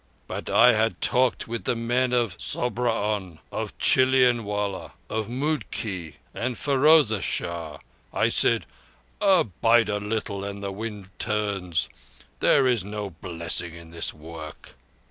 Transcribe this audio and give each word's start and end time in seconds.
But 0.27 0.49
I 0.49 0.73
had 0.73 0.99
talked 0.99 1.47
with 1.47 1.65
the 1.65 1.75
men 1.75 2.11
of 2.11 2.35
Sobraon, 2.41 3.37
of 3.51 3.77
Chilianwallah, 3.77 4.93
of 5.11 5.27
Moodkee 5.27 6.15
and 6.33 6.55
Ferozeshah. 6.57 7.79
I 8.11 8.29
said: 8.29 8.65
'Abide 9.21 9.89
a 9.89 9.99
little 9.99 10.43
and 10.43 10.63
the 10.63 10.71
wind 10.71 11.11
turns. 11.19 11.87
There 12.39 12.65
is 12.65 12.83
no 12.83 13.11
blessing 13.11 13.75
in 13.75 13.91
this 13.91 14.11
work. 14.11 14.73